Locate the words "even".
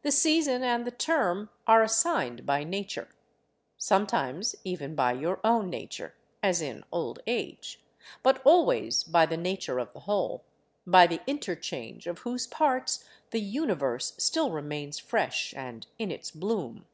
4.64-4.94